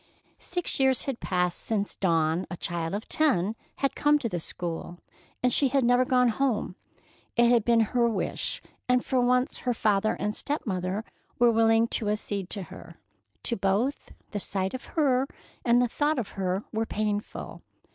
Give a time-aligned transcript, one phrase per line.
[0.39, 4.97] Six years had passed since Dawn, a child of ten, had come to the school,
[5.43, 6.75] and she had never gone home.
[7.35, 11.05] It had been her own wish, and for once her father and stepmother
[11.37, 12.95] were willing to accede to her.
[13.43, 15.27] To both, the sight of her
[15.63, 17.61] and the thought of her were painful.